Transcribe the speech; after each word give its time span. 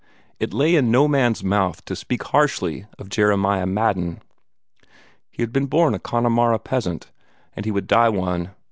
It 0.39 0.51
lay 0.51 0.73
in 0.75 0.89
no 0.89 1.07
man's 1.07 1.43
mouth 1.43 1.85
to 1.85 1.95
speak 1.95 2.23
harshly 2.23 2.87
of 2.97 3.07
Jeremiah 3.07 3.67
Madden. 3.67 4.23
He 5.29 5.43
had 5.43 5.53
been 5.53 5.67
born 5.67 5.93
a 5.93 5.99
Connemara 5.99 6.57
peasant, 6.57 7.11
and 7.55 7.65
he 7.67 7.71
would 7.71 7.85
die 7.85 8.09
one. 8.09 8.49